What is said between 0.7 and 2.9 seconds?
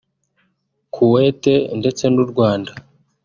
Kuwait ndetse n’u Rwanda